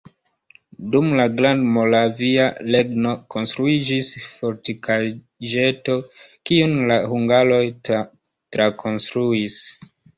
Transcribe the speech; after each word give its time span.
Dum 0.93 1.09
la 1.19 1.25
Grandmoravia 1.41 2.47
regno 2.77 3.13
konstruiĝis 3.37 4.11
fortikaĵeto, 4.25 6.01
kiun 6.51 6.77
la 6.93 7.01
hungaroj 7.15 7.65
trakonstruis. 7.95 9.65